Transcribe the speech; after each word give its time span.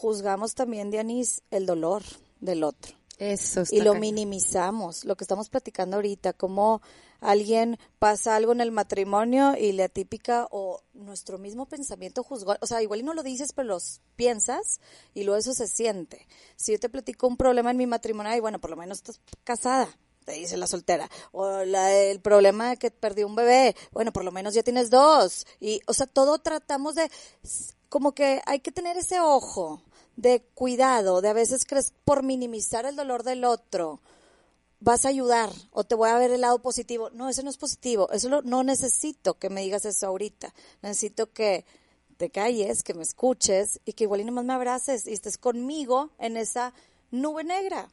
Juzgamos 0.00 0.54
también, 0.54 0.92
Dianis, 0.92 1.42
el 1.50 1.66
dolor 1.66 2.04
del 2.38 2.62
otro. 2.62 2.94
Eso 3.18 3.62
está 3.62 3.74
y 3.74 3.80
lo 3.80 3.96
minimizamos, 3.96 5.04
lo 5.04 5.16
que 5.16 5.24
estamos 5.24 5.48
platicando 5.48 5.96
ahorita, 5.96 6.34
como 6.34 6.80
alguien 7.18 7.80
pasa 7.98 8.36
algo 8.36 8.52
en 8.52 8.60
el 8.60 8.70
matrimonio 8.70 9.56
y 9.58 9.72
la 9.72 9.88
típica 9.88 10.46
o 10.52 10.82
nuestro 10.92 11.36
mismo 11.36 11.66
pensamiento 11.66 12.22
juzgó, 12.22 12.54
o 12.60 12.66
sea, 12.68 12.80
igual 12.80 13.00
y 13.00 13.02
no 13.02 13.12
lo 13.12 13.24
dices, 13.24 13.52
pero 13.52 13.66
los 13.66 14.00
piensas 14.14 14.80
y 15.14 15.24
luego 15.24 15.40
eso 15.40 15.52
se 15.52 15.66
siente. 15.66 16.28
Si 16.54 16.70
yo 16.70 16.78
te 16.78 16.88
platico 16.88 17.26
un 17.26 17.36
problema 17.36 17.72
en 17.72 17.76
mi 17.76 17.88
matrimonio, 17.88 18.36
y 18.36 18.40
bueno, 18.40 18.60
por 18.60 18.70
lo 18.70 18.76
menos 18.76 18.98
estás 18.98 19.20
casada, 19.42 19.88
te 20.24 20.34
dice 20.34 20.56
la 20.56 20.68
soltera, 20.68 21.10
o 21.32 21.64
la, 21.64 21.92
el 21.92 22.20
problema 22.20 22.70
de 22.70 22.76
que 22.76 22.92
perdí 22.92 23.24
un 23.24 23.34
bebé, 23.34 23.74
bueno, 23.90 24.12
por 24.12 24.24
lo 24.24 24.30
menos 24.30 24.54
ya 24.54 24.62
tienes 24.62 24.90
dos, 24.90 25.44
y, 25.58 25.80
o 25.88 25.92
sea, 25.92 26.06
todo 26.06 26.38
tratamos 26.38 26.94
de, 26.94 27.10
como 27.88 28.12
que 28.12 28.42
hay 28.46 28.60
que 28.60 28.70
tener 28.70 28.96
ese 28.96 29.18
ojo 29.18 29.82
de 30.18 30.42
cuidado, 30.54 31.20
de 31.20 31.28
a 31.28 31.32
veces 31.32 31.64
crees 31.64 31.92
por 32.04 32.24
minimizar 32.24 32.84
el 32.86 32.96
dolor 32.96 33.22
del 33.22 33.44
otro, 33.44 34.00
vas 34.80 35.04
a 35.04 35.10
ayudar 35.10 35.50
o 35.70 35.84
te 35.84 35.94
voy 35.94 36.10
a 36.10 36.18
ver 36.18 36.32
el 36.32 36.40
lado 36.40 36.58
positivo. 36.58 37.08
No, 37.10 37.28
eso 37.28 37.44
no 37.44 37.50
es 37.50 37.56
positivo. 37.56 38.10
Eso 38.10 38.28
lo- 38.28 38.42
no 38.42 38.64
necesito 38.64 39.34
que 39.38 39.48
me 39.48 39.60
digas 39.62 39.84
eso 39.84 40.08
ahorita. 40.08 40.52
Necesito 40.82 41.32
que 41.32 41.64
te 42.16 42.30
calles, 42.30 42.82
que 42.82 42.94
me 42.94 43.04
escuches 43.04 43.80
y 43.84 43.92
que 43.92 44.04
igual 44.04 44.20
y 44.20 44.24
nomás 44.24 44.44
me 44.44 44.54
abraces 44.54 45.06
y 45.06 45.12
estés 45.12 45.38
conmigo 45.38 46.10
en 46.18 46.36
esa 46.36 46.74
nube 47.12 47.44
negra. 47.44 47.88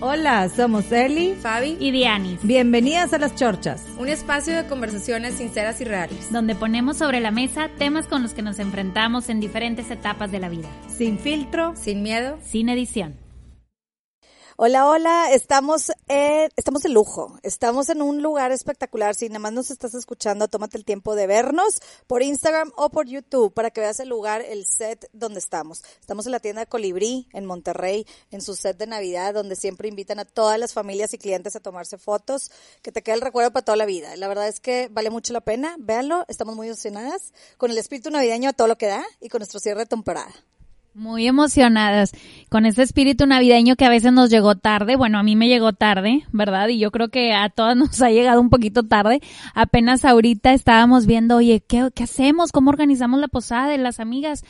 Hola, 0.00 0.48
somos 0.50 0.92
Eli. 0.92 1.34
Fabi, 1.40 1.76
y 1.80 1.90
Dianis, 1.90 2.40
Bienvenidas 2.42 3.14
a 3.14 3.18
las 3.18 3.34
Chorchas. 3.34 3.82
un 3.98 4.08
espacio 4.08 4.54
de 4.54 4.66
conversaciones 4.66 5.34
sinceras 5.34 5.80
y 5.80 5.84
reales. 5.84 6.30
donde 6.30 6.54
ponemos 6.54 6.98
sobre 6.98 7.20
la 7.20 7.30
mesa 7.30 7.70
temas 7.78 8.06
con 8.06 8.22
los 8.22 8.34
que 8.34 8.42
nos 8.42 8.58
enfrentamos 8.58 9.30
en 9.30 9.40
diferentes 9.40 9.90
etapas 9.90 10.30
de 10.30 10.38
la 10.40 10.48
vida, 10.50 10.68
Sin 10.94 11.18
filtro. 11.18 11.72
Sin 11.76 12.02
miedo. 12.02 12.38
sin 12.44 12.68
edición. 12.68 13.14
Hola, 14.58 14.88
hola, 14.88 15.32
estamos, 15.32 15.92
en- 16.08 16.50
estamos 16.56 16.80
de 16.82 16.88
lujo, 16.88 17.38
estamos 17.42 17.90
en 17.90 18.00
un 18.00 18.22
lugar 18.22 18.52
espectacular, 18.52 19.14
si 19.14 19.28
nada 19.28 19.38
más 19.38 19.52
nos 19.52 19.70
estás 19.70 19.92
escuchando, 19.94 20.48
tómate 20.48 20.78
el 20.78 20.86
tiempo 20.86 21.14
de 21.14 21.26
vernos 21.26 21.82
por 22.06 22.22
Instagram 22.22 22.72
o 22.74 22.88
por 22.88 23.06
YouTube 23.06 23.52
para 23.52 23.70
que 23.70 23.82
veas 23.82 24.00
el 24.00 24.08
lugar, 24.08 24.40
el 24.40 24.64
set 24.64 25.10
donde 25.12 25.40
estamos. 25.40 25.82
Estamos 26.00 26.24
en 26.24 26.32
la 26.32 26.40
tienda 26.40 26.60
de 26.60 26.68
Colibrí, 26.68 27.28
en 27.34 27.44
Monterrey, 27.44 28.06
en 28.30 28.40
su 28.40 28.54
set 28.54 28.78
de 28.78 28.86
Navidad, 28.86 29.34
donde 29.34 29.56
siempre 29.56 29.88
invitan 29.88 30.20
a 30.20 30.24
todas 30.24 30.58
las 30.58 30.72
familias 30.72 31.12
y 31.12 31.18
clientes 31.18 31.54
a 31.54 31.60
tomarse 31.60 31.98
fotos, 31.98 32.50
que 32.80 32.92
te 32.92 33.02
quede 33.02 33.16
el 33.16 33.20
recuerdo 33.20 33.50
para 33.52 33.64
toda 33.66 33.76
la 33.76 33.84
vida. 33.84 34.16
La 34.16 34.26
verdad 34.26 34.48
es 34.48 34.60
que 34.60 34.88
vale 34.90 35.10
mucho 35.10 35.34
la 35.34 35.42
pena, 35.42 35.76
véanlo, 35.78 36.24
estamos 36.28 36.56
muy 36.56 36.68
emocionadas, 36.68 37.34
con 37.58 37.70
el 37.70 37.76
espíritu 37.76 38.08
navideño 38.10 38.48
a 38.48 38.52
todo 38.54 38.68
lo 38.68 38.78
que 38.78 38.86
da 38.86 39.04
y 39.20 39.28
con 39.28 39.40
nuestro 39.40 39.60
cierre 39.60 39.80
de 39.80 39.86
temporada. 39.86 40.32
Muy 40.96 41.26
emocionadas 41.26 42.12
con 42.48 42.64
ese 42.64 42.82
espíritu 42.82 43.26
navideño 43.26 43.76
que 43.76 43.84
a 43.84 43.90
veces 43.90 44.14
nos 44.14 44.30
llegó 44.30 44.54
tarde. 44.54 44.96
Bueno, 44.96 45.18
a 45.18 45.22
mí 45.22 45.36
me 45.36 45.46
llegó 45.46 45.74
tarde, 45.74 46.24
¿verdad? 46.32 46.68
Y 46.68 46.78
yo 46.78 46.90
creo 46.90 47.10
que 47.10 47.34
a 47.34 47.50
todas 47.50 47.76
nos 47.76 48.00
ha 48.00 48.08
llegado 48.08 48.40
un 48.40 48.48
poquito 48.48 48.82
tarde. 48.82 49.20
Apenas 49.52 50.06
ahorita 50.06 50.54
estábamos 50.54 51.04
viendo, 51.04 51.36
oye, 51.36 51.60
¿qué, 51.60 51.90
qué 51.94 52.04
hacemos? 52.04 52.50
¿Cómo 52.50 52.70
organizamos 52.70 53.20
la 53.20 53.28
posada 53.28 53.68
de 53.68 53.76
las 53.76 54.00
amigas? 54.00 54.42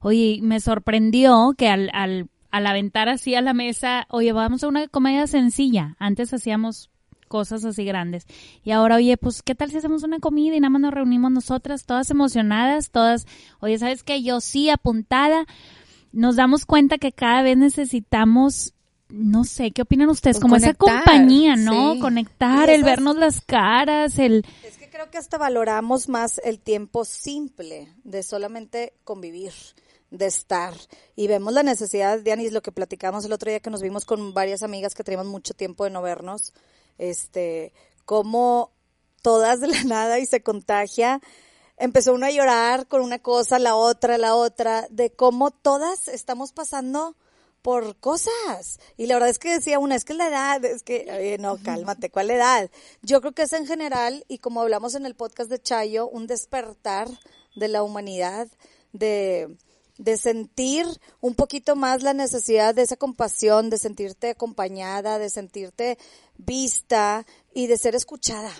Oye, 0.00 0.40
me 0.42 0.58
sorprendió 0.58 1.54
que 1.56 1.68
al, 1.68 1.88
al, 1.92 2.26
al 2.50 2.66
aventar 2.66 3.08
así 3.08 3.36
a 3.36 3.40
la 3.40 3.54
mesa, 3.54 4.08
oye, 4.10 4.32
vamos 4.32 4.64
a 4.64 4.68
una 4.68 4.88
comedia 4.88 5.28
sencilla. 5.28 5.94
Antes 6.00 6.34
hacíamos 6.34 6.90
cosas 7.28 7.64
así 7.64 7.84
grandes. 7.84 8.26
Y 8.64 8.72
ahora, 8.72 8.96
oye, 8.96 9.16
pues, 9.18 9.40
¿qué 9.42 9.54
tal 9.54 9.70
si 9.70 9.76
hacemos 9.76 10.02
una 10.02 10.18
comida 10.18 10.56
y 10.56 10.60
nada 10.60 10.70
más 10.70 10.82
nos 10.82 10.94
reunimos 10.94 11.30
nosotras, 11.30 11.86
todas 11.86 12.10
emocionadas, 12.10 12.90
todas, 12.90 13.28
oye, 13.60 13.78
¿sabes 13.78 14.02
qué? 14.02 14.20
Yo 14.24 14.40
sí, 14.40 14.68
apuntada 14.68 15.46
nos 16.12 16.36
damos 16.36 16.66
cuenta 16.66 16.98
que 16.98 17.12
cada 17.12 17.42
vez 17.42 17.56
necesitamos, 17.56 18.74
no 19.08 19.44
sé, 19.44 19.70
¿qué 19.72 19.82
opinan 19.82 20.08
ustedes? 20.08 20.36
Pues 20.36 20.42
Como 20.42 20.56
esa 20.56 20.74
conectar, 20.74 21.04
compañía, 21.04 21.56
¿no? 21.56 21.94
sí. 21.94 22.00
Conectar, 22.00 22.68
Y 22.68 22.72
el 22.72 22.84
vernos 22.84 23.16
las 23.16 23.40
caras, 23.40 24.18
el... 24.18 24.44
Es 24.64 24.76
que 24.76 24.88
creo 24.88 25.10
que 25.10 25.18
hasta 25.18 25.38
valoramos 25.38 26.08
más 26.08 26.40
el 26.44 26.60
tiempo 26.60 27.04
simple 27.04 27.88
de 28.04 28.22
solamente 28.22 28.94
convivir, 29.04 29.52
de 30.10 30.26
estar. 30.26 30.74
Y 31.16 31.26
vemos 31.26 31.52
la 31.52 31.62
necesidad, 31.62 32.20
Dianis, 32.20 32.52
lo 32.52 32.62
que 32.62 32.72
platicamos 32.72 33.24
el 33.24 33.32
otro 33.32 33.50
día 33.50 33.60
que 33.60 33.70
nos 33.70 33.82
vimos 33.82 34.04
con 34.04 34.34
varias 34.34 34.62
amigas 34.62 34.94
que 34.94 35.04
teníamos 35.04 35.26
mucho 35.26 35.54
tiempo 35.54 35.84
de 35.84 35.90
no 35.90 36.02
vernos, 36.02 36.52
este, 36.98 37.72
cómo 38.04 38.70
todas 39.22 39.60
de 39.60 39.68
la 39.68 39.82
nada 39.84 40.18
y 40.18 40.26
se 40.26 40.42
contagia. 40.42 41.20
Empezó 41.82 42.14
uno 42.14 42.26
a 42.26 42.30
llorar 42.30 42.86
con 42.86 43.00
una 43.00 43.18
cosa, 43.18 43.58
la 43.58 43.74
otra, 43.74 44.16
la 44.16 44.36
otra, 44.36 44.86
de 44.88 45.10
cómo 45.10 45.50
todas 45.50 46.06
estamos 46.06 46.52
pasando 46.52 47.16
por 47.60 47.96
cosas. 47.96 48.78
Y 48.96 49.06
la 49.06 49.14
verdad 49.14 49.30
es 49.30 49.40
que 49.40 49.54
decía 49.54 49.80
una, 49.80 49.96
es 49.96 50.04
que 50.04 50.14
la 50.14 50.28
edad, 50.28 50.64
es 50.64 50.84
que, 50.84 51.08
oye, 51.12 51.38
no, 51.38 51.58
cálmate, 51.60 52.08
¿cuál 52.08 52.30
edad? 52.30 52.70
Yo 53.02 53.20
creo 53.20 53.32
que 53.32 53.42
es 53.42 53.52
en 53.52 53.66
general, 53.66 54.24
y 54.28 54.38
como 54.38 54.60
hablamos 54.60 54.94
en 54.94 55.06
el 55.06 55.16
podcast 55.16 55.50
de 55.50 55.60
Chayo, 55.60 56.08
un 56.08 56.28
despertar 56.28 57.08
de 57.56 57.66
la 57.66 57.82
humanidad, 57.82 58.46
de, 58.92 59.56
de 59.98 60.16
sentir 60.18 60.86
un 61.20 61.34
poquito 61.34 61.74
más 61.74 62.04
la 62.04 62.14
necesidad 62.14 62.76
de 62.76 62.82
esa 62.82 62.96
compasión, 62.96 63.70
de 63.70 63.78
sentirte 63.78 64.30
acompañada, 64.30 65.18
de 65.18 65.30
sentirte 65.30 65.98
vista 66.36 67.26
y 67.52 67.66
de 67.66 67.76
ser 67.76 67.96
escuchada. 67.96 68.52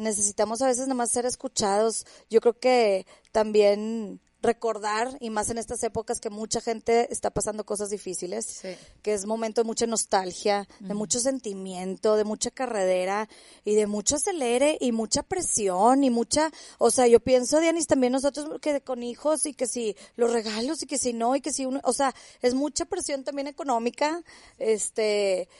Necesitamos 0.00 0.62
a 0.62 0.66
veces 0.66 0.84
nada 0.86 0.94
más 0.94 1.10
ser 1.12 1.26
escuchados. 1.26 2.06
Yo 2.30 2.40
creo 2.40 2.58
que 2.58 3.06
también 3.32 4.20
recordar, 4.42 5.18
y 5.20 5.28
más 5.28 5.50
en 5.50 5.58
estas 5.58 5.82
épocas 5.82 6.18
que 6.18 6.30
mucha 6.30 6.62
gente 6.62 7.12
está 7.12 7.28
pasando 7.30 7.66
cosas 7.66 7.90
difíciles, 7.90 8.46
Sí. 8.46 8.74
que 9.02 9.12
es 9.12 9.26
momento 9.26 9.60
de 9.60 9.66
mucha 9.66 9.84
nostalgia, 9.86 10.66
de 10.78 10.94
mucho 10.94 11.20
sentimiento, 11.20 12.16
de 12.16 12.24
mucha 12.24 12.50
carredera 12.50 13.28
y 13.66 13.74
de 13.74 13.86
mucho 13.86 14.16
acelere 14.16 14.78
y 14.80 14.92
mucha 14.92 15.22
presión 15.22 16.04
y 16.04 16.08
mucha, 16.08 16.50
o 16.78 16.90
sea, 16.90 17.06
yo 17.06 17.20
pienso, 17.20 17.60
Dianis, 17.60 17.86
también 17.86 18.14
nosotros 18.14 18.58
que 18.62 18.80
con 18.80 19.02
hijos 19.02 19.44
y 19.44 19.52
que 19.52 19.66
si 19.66 19.94
los 20.16 20.32
regalos 20.32 20.82
y 20.82 20.86
que 20.86 20.96
si 20.96 21.12
no 21.12 21.36
y 21.36 21.42
que 21.42 21.52
si 21.52 21.66
uno, 21.66 21.80
o 21.84 21.92
sea, 21.92 22.14
es 22.40 22.54
mucha 22.54 22.86
presión 22.86 23.24
también 23.24 23.46
económica, 23.46 24.22
este, 24.58 25.50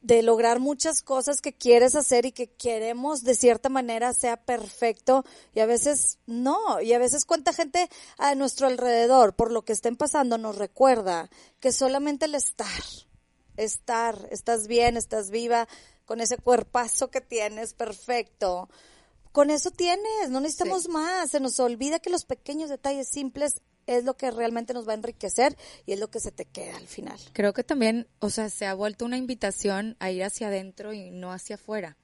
de 0.00 0.22
lograr 0.22 0.60
muchas 0.60 1.02
cosas 1.02 1.40
que 1.40 1.52
quieres 1.52 1.96
hacer 1.96 2.24
y 2.24 2.32
que 2.32 2.46
queremos 2.46 3.24
de 3.24 3.34
cierta 3.34 3.68
manera 3.68 4.14
sea 4.14 4.36
perfecto 4.36 5.24
y 5.54 5.60
a 5.60 5.66
veces 5.66 6.18
no, 6.26 6.80
y 6.80 6.92
a 6.92 6.98
veces 6.98 7.24
cuánta 7.24 7.52
gente 7.52 7.88
a 8.16 8.34
nuestro 8.36 8.68
alrededor 8.68 9.34
por 9.34 9.50
lo 9.50 9.62
que 9.62 9.72
estén 9.72 9.96
pasando 9.96 10.38
nos 10.38 10.56
recuerda 10.56 11.30
que 11.58 11.72
solamente 11.72 12.26
el 12.26 12.36
estar, 12.36 12.68
estar, 13.56 14.28
estás 14.30 14.68
bien, 14.68 14.96
estás 14.96 15.30
viva, 15.30 15.66
con 16.04 16.20
ese 16.20 16.38
cuerpazo 16.38 17.10
que 17.10 17.20
tienes, 17.20 17.74
perfecto. 17.74 18.70
Con 19.32 19.50
eso 19.50 19.70
tienes, 19.70 20.30
no 20.30 20.40
necesitamos 20.40 20.84
Sí. 20.84 20.88
más, 20.88 21.30
se 21.30 21.38
nos 21.38 21.60
olvida 21.60 21.98
que 21.98 22.08
los 22.08 22.24
pequeños 22.24 22.70
detalles 22.70 23.08
simples 23.08 23.60
es 23.88 24.04
lo 24.04 24.16
que 24.16 24.30
realmente 24.30 24.74
nos 24.74 24.86
va 24.86 24.92
a 24.92 24.96
enriquecer 24.96 25.56
y 25.86 25.92
es 25.92 25.98
lo 25.98 26.10
que 26.10 26.20
se 26.20 26.30
te 26.30 26.44
queda 26.44 26.76
al 26.76 26.86
final. 26.86 27.18
Creo 27.32 27.52
que 27.54 27.64
también, 27.64 28.06
o 28.20 28.28
sea, 28.30 28.50
se 28.50 28.66
ha 28.66 28.74
vuelto 28.74 29.04
una 29.06 29.16
invitación 29.16 29.96
a 29.98 30.10
ir 30.10 30.22
hacia 30.22 30.48
adentro 30.48 30.92
y 30.92 31.10
no 31.10 31.32
hacia 31.32 31.56
afuera. 31.56 31.96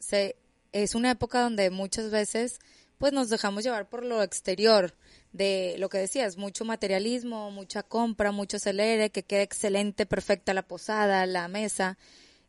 Se, 0.00 0.36
es 0.72 0.94
una 0.94 1.12
época 1.12 1.40
donde 1.40 1.70
muchas 1.70 2.10
veces 2.10 2.58
pues 2.98 3.12
nos 3.12 3.28
dejamos 3.28 3.64
llevar 3.64 3.88
por 3.88 4.04
lo 4.04 4.22
exterior 4.22 4.94
de 5.32 5.76
lo 5.78 5.88
que 5.88 5.98
decías, 5.98 6.36
mucho 6.36 6.64
materialismo, 6.64 7.50
mucha 7.50 7.82
compra, 7.82 8.32
mucho 8.32 8.56
acelere, 8.56 9.10
que 9.10 9.22
quede 9.24 9.42
excelente, 9.42 10.06
perfecta 10.06 10.52
la 10.54 10.62
posada, 10.66 11.26
la 11.26 11.48
mesa. 11.48 11.96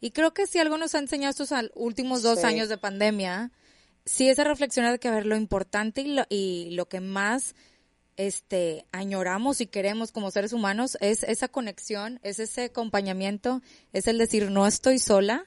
Y 0.02 0.12
creo 0.12 0.34
que 0.34 0.48
si 0.48 0.60
algo 0.60 0.78
nos 0.78 0.96
ha 0.96 1.00
enseñado 1.00 1.32
estos 1.32 1.50
últimos 1.76 2.22
dos 2.22 2.40
Sí. 2.42 2.46
años 2.46 2.70
de 2.70 2.78
pandemia, 2.78 3.52
sí 4.06 4.30
es 4.30 4.38
a 4.40 4.44
reflexionar 4.44 4.92
de 4.94 5.00
que 5.00 5.08
a 5.08 5.12
ver 5.12 5.26
lo 5.26 5.36
importante 5.36 6.02
y 6.02 6.14
lo, 6.14 6.26
y 6.30 6.70
lo 6.72 6.88
que 6.88 7.00
más 7.00 7.56
este 8.18 8.86
añoramos 8.92 9.62
y 9.62 9.68
queremos 9.68 10.12
como 10.12 10.32
seres 10.32 10.54
humanos 10.54 10.98
es 11.02 11.24
esa 11.24 11.48
conexión, 11.48 12.20
es 12.24 12.40
ese 12.40 12.66
acompañamiento, 12.66 13.62
es 13.94 14.08
el 14.08 14.18
decir 14.18 14.52
no 14.52 14.68
estoy 14.68 15.00
sola. 15.00 15.46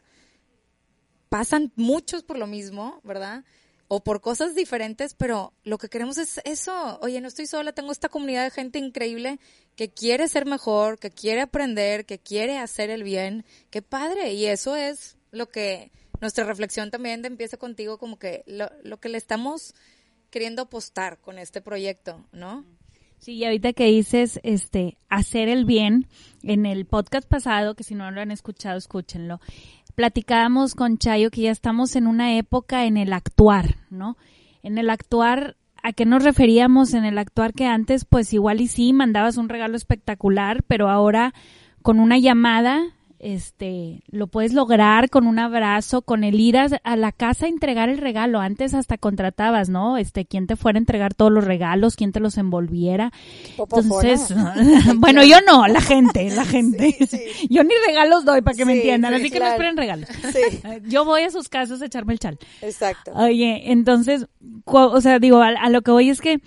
Pasan 1.29 1.73
muchos 1.77 2.23
por 2.23 2.39
lo 2.39 2.47
mismo, 2.47 3.01
¿verdad? 3.05 3.45
o 3.89 4.05
por 4.05 4.21
cosas 4.21 4.55
diferentes, 4.55 5.15
pero 5.15 5.55
lo 5.65 5.79
que 5.79 5.89
queremos 5.89 6.19
es 6.19 6.41
eso. 6.45 6.99
Oye, 7.01 7.23
no 7.23 7.29
estoy 7.29 7.47
sola, 7.47 7.73
tengo 7.73 7.91
esta 7.91 8.11
comunidad 8.11 8.45
de 8.45 8.51
gente 8.51 8.79
increíble 8.79 9.41
que 9.77 9.89
quiere 9.89 10.29
ser 10.29 10.45
mejor, 10.45 10.99
que 10.99 11.11
quiere 11.11 11.41
aprender, 11.41 12.05
que 12.05 12.19
quiere 12.19 12.59
hacer 12.59 12.91
el 12.91 13.03
bien. 13.03 13.47
Qué 13.71 13.81
padre. 13.81 14.35
Y 14.35 14.45
eso 14.45 14.77
es 14.77 15.17
lo 15.31 15.49
que 15.49 15.91
nuestra 16.21 16.45
reflexión 16.45 16.91
también 16.91 17.25
empieza 17.25 17.57
contigo, 17.57 17.99
como 17.99 18.19
que 18.19 18.45
lo, 18.47 18.71
lo 18.83 19.01
que 19.01 19.09
le 19.09 19.17
estamos 19.17 19.75
queriendo 20.31 20.63
apostar 20.63 21.19
con 21.19 21.39
este 21.39 21.61
proyecto, 21.61 22.25
¿no? 22.33 22.65
Sí, 23.19 23.33
y 23.35 23.45
ahorita 23.45 23.73
que 23.73 23.87
dices, 23.87 24.39
este, 24.45 24.97
hacer 25.09 25.49
el 25.49 25.65
bien, 25.65 26.07
en 26.43 26.67
el 26.67 26.87
podcast 26.87 27.29
pasado, 27.29 27.75
que 27.75 27.83
si 27.83 27.95
no 27.95 28.11
lo 28.11 28.21
han 28.21 28.31
escuchado, 28.31 28.79
escúchenlo, 28.79 29.41
platicábamos 29.97 30.77
con 30.77 30.99
Chayo 30.99 31.31
que 31.31 31.43
ya 31.43 31.51
estamos 31.51 31.97
en 31.97 32.07
una 32.07 32.37
época 32.37 32.85
en 32.85 32.97
el 32.97 33.13
actuar, 33.13 33.79
¿no? 33.91 34.17
En 34.63 34.79
el 34.79 34.91
actuar, 34.91 35.57
¿a 35.83 35.93
qué 35.93 36.07
nos 36.07 36.23
referíamos 36.23 36.95
en 36.95 37.05
el 37.05 37.19
actuar 37.19 37.53
que 37.55 37.67
antes, 37.67 38.05
pues 38.05 38.33
igual 38.33 38.61
y 38.61 38.69
sí, 38.69 38.93
mandabas 38.93 39.37
un 39.37 39.49
regalo 39.49 39.77
espectacular, 39.77 40.63
pero 40.63 40.89
ahora 40.89 41.35
con 41.83 41.99
una 41.99 42.19
llamada 42.19 42.95
este, 43.21 44.03
lo 44.11 44.29
puedes 44.29 44.53
lograr 44.53 45.11
con 45.11 45.27
un 45.27 45.39
abrazo, 45.39 46.03
con 46.03 46.23
el 46.23 46.39
ir 46.39 46.57
a, 46.57 46.97
la 46.97 47.13
casa 47.13 47.47
a 47.47 47.49
entregar 47.49 47.89
el 47.89 47.99
regalo. 47.99 48.41
Antes 48.41 48.75
hasta 48.75 48.97
contratabas, 48.97 49.69
¿no? 49.69 49.97
Este, 49.97 50.25
quién 50.25 50.47
te 50.47 50.57
fuera 50.57 50.77
a 50.77 50.81
entregar 50.81 51.15
todos 51.15 51.33
los 51.33 51.45
regalos, 51.45 51.97
quién 51.97 52.13
te 52.13 52.21
los 52.21 52.39
envolviera. 52.39 53.13
Entonces, 53.59 54.33
bueno, 54.97 55.25
yo 55.25 55.41
no, 55.41 55.67
la 55.67 55.81
gente, 55.81 56.31
la 56.31 56.45
gente. 56.45 56.97
Yo 57.51 57.65
ni 57.65 57.75
regalos 57.87 58.25
doy 58.25 58.43
para 58.43 58.57
que 58.57 58.65
me 58.65 58.75
entiendan, 58.75 59.15
así 59.15 59.31
que 59.31 59.41
no 59.41 59.47
esperen 59.47 59.77
regalos. 59.77 60.09
Yo 60.85 61.05
voy 61.05 61.23
a 61.23 61.31
sus 61.31 61.49
casas 61.49 61.81
a 61.83 61.87
echarme 61.87 62.13
el 62.13 62.19
chal. 62.19 62.39
Exacto. 62.63 63.13
Oye, 63.15 63.73
entonces, 63.73 64.27
o 64.65 65.01
sea, 65.01 65.19
digo, 65.19 65.41
a, 65.41 65.69
lo 65.71 65.83
que 65.83 65.91
voy 65.91 66.11
es 66.11 66.21
que 66.21 66.41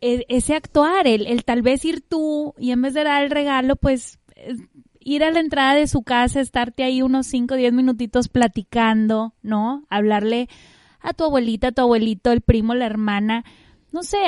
e, 0.00 0.24
ese 0.28 0.54
actuar, 0.54 1.06
el, 1.06 1.26
el 1.26 1.44
tal 1.44 1.62
vez 1.62 1.84
ir 1.84 2.02
tú 2.02 2.54
y 2.58 2.70
en 2.70 2.82
vez 2.82 2.94
de 2.94 3.04
dar 3.04 3.22
el 3.22 3.30
regalo, 3.30 3.76
pues 3.76 4.18
ir 5.04 5.24
a 5.24 5.30
la 5.30 5.40
entrada 5.40 5.74
de 5.74 5.86
su 5.86 6.02
casa, 6.02 6.40
estarte 6.40 6.84
ahí 6.84 7.02
unos 7.02 7.26
5 7.26 7.54
o 7.54 7.56
10 7.56 7.72
minutitos 7.72 8.28
platicando, 8.28 9.34
¿no? 9.42 9.84
Hablarle 9.88 10.48
a 11.00 11.12
tu 11.12 11.24
abuelita, 11.24 11.68
a 11.68 11.72
tu 11.72 11.82
abuelito, 11.82 12.32
el 12.32 12.40
primo, 12.40 12.74
la 12.74 12.86
hermana, 12.86 13.44
no 13.92 14.02
sé, 14.02 14.18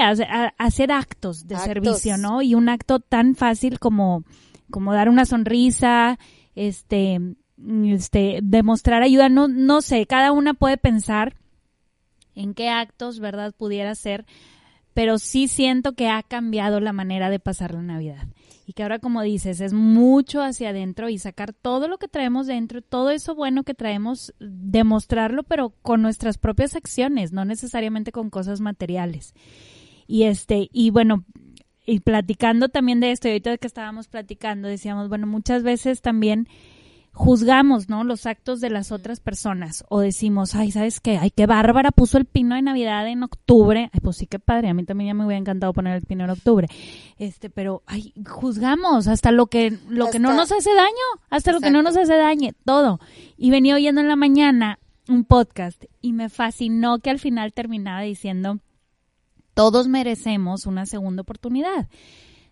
hacer 0.58 0.92
actos 0.92 1.46
de 1.46 1.56
servicio, 1.56 2.18
¿no? 2.18 2.42
Y 2.42 2.54
un 2.54 2.68
acto 2.68 3.00
tan 3.00 3.34
fácil 3.34 3.78
como, 3.78 4.24
como 4.70 4.92
dar 4.92 5.08
una 5.08 5.24
sonrisa, 5.24 6.18
este, 6.54 7.18
este, 7.86 8.40
demostrar 8.42 9.02
ayuda, 9.02 9.28
no, 9.28 9.48
no 9.48 9.80
sé, 9.80 10.06
cada 10.06 10.32
una 10.32 10.54
puede 10.54 10.76
pensar 10.76 11.34
en 12.34 12.54
qué 12.54 12.68
actos, 12.68 13.20
¿verdad?, 13.20 13.54
pudiera 13.56 13.94
ser, 13.94 14.26
pero 14.94 15.18
sí 15.18 15.48
siento 15.48 15.92
que 15.92 16.08
ha 16.08 16.22
cambiado 16.22 16.80
la 16.80 16.92
manera 16.92 17.28
de 17.30 17.40
pasar 17.40 17.74
la 17.74 17.82
Navidad 17.82 18.28
y 18.66 18.72
que 18.72 18.82
ahora 18.82 18.98
como 18.98 19.22
dices 19.22 19.60
es 19.60 19.72
mucho 19.72 20.40
hacia 20.40 20.70
adentro 20.70 21.08
y 21.08 21.18
sacar 21.18 21.52
todo 21.52 21.88
lo 21.88 21.98
que 21.98 22.08
traemos 22.08 22.46
dentro, 22.46 22.80
todo 22.80 23.10
eso 23.10 23.34
bueno 23.34 23.64
que 23.64 23.74
traemos, 23.74 24.32
demostrarlo 24.38 25.42
pero 25.42 25.70
con 25.82 26.00
nuestras 26.00 26.38
propias 26.38 26.74
acciones, 26.74 27.32
no 27.32 27.44
necesariamente 27.44 28.12
con 28.12 28.30
cosas 28.30 28.60
materiales. 28.60 29.34
Y 30.06 30.24
este, 30.24 30.68
y 30.72 30.90
bueno, 30.90 31.24
y 31.86 32.00
platicando 32.00 32.68
también 32.68 33.00
de 33.00 33.10
esto, 33.10 33.28
y 33.28 33.32
ahorita 33.32 33.58
que 33.58 33.66
estábamos 33.66 34.08
platicando, 34.08 34.68
decíamos, 34.68 35.08
bueno, 35.08 35.26
muchas 35.26 35.62
veces 35.62 36.00
también 36.00 36.48
juzgamos, 37.14 37.88
¿no? 37.88 38.02
Los 38.02 38.26
actos 38.26 38.60
de 38.60 38.70
las 38.70 38.90
otras 38.90 39.20
personas 39.20 39.84
o 39.88 40.00
decimos, 40.00 40.56
ay, 40.56 40.72
¿sabes 40.72 40.98
qué? 40.98 41.16
Ay, 41.16 41.30
qué 41.30 41.46
bárbara 41.46 41.92
puso 41.92 42.18
el 42.18 42.24
pino 42.24 42.56
de 42.56 42.62
Navidad 42.62 43.06
en 43.06 43.22
octubre. 43.22 43.88
Ay, 43.92 44.00
pues 44.00 44.16
sí, 44.16 44.26
qué 44.26 44.40
padre. 44.40 44.68
A 44.68 44.74
mí 44.74 44.84
también 44.84 45.08
ya 45.08 45.14
me 45.14 45.24
hubiera 45.24 45.38
encantado 45.38 45.72
poner 45.72 45.94
el 45.94 46.02
pino 46.02 46.24
en 46.24 46.30
octubre. 46.30 46.68
Este, 47.16 47.50
pero, 47.50 47.82
ay, 47.86 48.12
juzgamos 48.28 49.06
hasta 49.06 49.30
lo 49.30 49.46
que, 49.46 49.78
lo 49.88 50.10
que 50.10 50.18
no 50.18 50.34
nos 50.34 50.50
hace 50.50 50.74
daño, 50.74 51.22
hasta 51.30 51.52
lo 51.52 51.60
que 51.60 51.70
no 51.70 51.82
nos 51.82 51.96
hace 51.96 52.16
daño, 52.16 52.50
todo. 52.64 52.98
Y 53.36 53.50
venía 53.50 53.76
oyendo 53.76 54.00
en 54.00 54.08
la 54.08 54.16
mañana 54.16 54.80
un 55.08 55.24
podcast 55.24 55.84
y 56.00 56.12
me 56.14 56.28
fascinó 56.28 56.98
que 56.98 57.10
al 57.10 57.20
final 57.20 57.52
terminaba 57.52 58.00
diciendo, 58.00 58.58
todos 59.54 59.86
merecemos 59.86 60.66
una 60.66 60.84
segunda 60.84 61.22
oportunidad. 61.22 61.88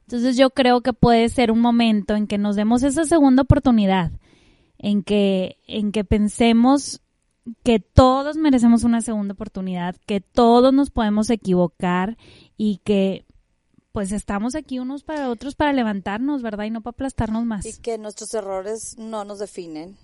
Entonces 0.03 0.37
yo 0.37 0.51
creo 0.51 0.83
que 0.83 0.93
puede 0.93 1.29
ser 1.31 1.51
un 1.51 1.61
momento 1.61 2.15
en 2.15 2.29
que 2.29 2.39
nos 2.39 2.55
demos 2.55 2.85
esa 2.85 3.05
segunda 3.07 3.43
oportunidad 3.43 4.13
en 4.83 5.03
que, 5.03 5.57
en 5.67 5.93
que 5.93 6.05
pensemos 6.05 7.01
que 7.65 7.81
todos 7.81 8.37
merecemos 8.37 8.85
una 8.85 9.01
segunda 9.01 9.35
oportunidad, 9.35 9.97
que 10.07 10.21
todos 10.21 10.75
nos 10.75 10.91
podemos 10.91 11.31
equivocar 11.31 12.19
y 12.57 12.79
que 12.85 13.25
pues 13.93 14.13
estamos 14.13 14.55
aquí 14.55 14.79
unos 14.79 15.05
para 15.05 15.29
otros 15.31 15.55
para 15.55 15.73
levantarnos, 15.73 16.43
¿verdad? 16.43 16.65
Y 16.65 16.71
no 16.71 16.81
para 16.81 16.93
aplastarnos 16.93 17.45
más. 17.45 17.67
Y 17.67 17.79
que 17.81 17.99
nuestros 17.99 18.33
errores 18.35 18.97
no 18.99 19.25
nos 19.25 19.39
definen 19.39 19.97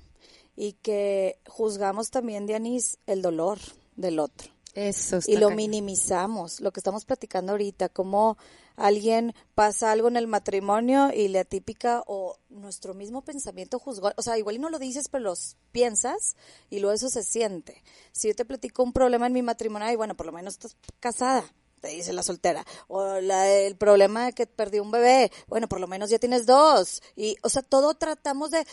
y 0.56 0.72
que 0.74 1.38
juzgamos 1.46 2.10
también, 2.10 2.46
Dianis, 2.46 2.98
el 3.06 3.22
dolor 3.22 3.58
del 3.96 4.18
otro. 4.18 4.48
Eso 4.74 5.18
y 5.26 5.36
lo 5.36 5.50
minimizamos, 5.50 6.60
lo 6.60 6.70
que 6.70 6.80
estamos 6.80 7.04
platicando 7.04 7.52
ahorita, 7.52 7.88
como 7.88 8.36
alguien 8.78 9.34
pasa 9.54 9.92
algo 9.92 10.08
en 10.08 10.16
el 10.16 10.26
matrimonio 10.26 11.10
y 11.12 11.28
la 11.28 11.44
típica 11.44 12.02
o 12.06 12.36
nuestro 12.48 12.94
mismo 12.94 13.22
pensamiento 13.22 13.78
juzgó, 13.78 14.12
o 14.16 14.22
sea, 14.22 14.38
igual 14.38 14.56
y 14.56 14.58
no 14.60 14.70
lo 14.70 14.78
dices, 14.78 15.08
pero 15.08 15.24
los 15.24 15.56
piensas 15.72 16.36
y 16.70 16.78
luego 16.80 16.94
eso 16.94 17.10
se 17.10 17.22
siente. 17.22 17.82
Si 18.12 18.28
yo 18.28 18.34
te 18.34 18.44
platico 18.44 18.82
un 18.82 18.92
problema 18.92 19.26
en 19.26 19.32
mi 19.32 19.42
matrimonio, 19.42 19.90
y 19.90 19.96
bueno, 19.96 20.16
por 20.16 20.26
lo 20.26 20.32
menos 20.32 20.54
estás 20.54 20.76
casada, 21.00 21.44
te 21.80 21.88
dice 21.88 22.12
la 22.12 22.22
soltera, 22.22 22.64
o 22.86 23.14
el 23.14 23.76
problema 23.76 24.26
de 24.26 24.32
que 24.32 24.46
perdí 24.46 24.78
un 24.78 24.90
bebé, 24.90 25.30
bueno, 25.46 25.68
por 25.68 25.80
lo 25.80 25.86
menos 25.86 26.10
ya 26.10 26.18
tienes 26.18 26.46
dos, 26.46 27.02
y, 27.16 27.36
o 27.42 27.48
sea, 27.48 27.62
todo 27.62 27.94
tratamos 27.94 28.50
de, 28.50 28.66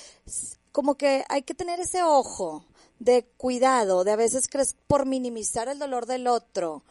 como 0.71 0.95
que 0.95 1.23
hay 1.29 1.41
que 1.41 1.53
tener 1.53 1.79
ese 1.79 2.03
ojo 2.03 2.65
de 2.99 3.25
cuidado, 3.37 4.03
de 4.03 4.11
a 4.11 4.15
veces 4.15 4.47
crees 4.47 4.75
por 4.87 5.05
minimizar 5.05 5.67
el 5.67 5.79
dolor 5.79 6.05
del 6.05 6.27
otro, 6.27 6.83